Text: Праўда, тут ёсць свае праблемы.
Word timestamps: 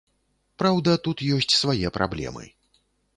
Праўда, 0.61 0.95
тут 1.07 1.21
ёсць 1.37 1.57
свае 1.57 1.87
праблемы. 1.99 2.43